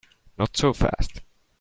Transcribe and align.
Not 0.35 0.57
so 0.57 0.73
fast. 0.73 1.21